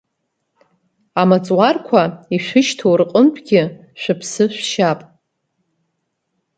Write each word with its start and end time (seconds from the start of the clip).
Амаҵуарқәа 1.21 2.01
ишәышьҭоу 2.35 2.95
рҟынтәгьы 2.99 3.61
шәыԥсы 4.01 4.43
шәшьап. 4.55 4.99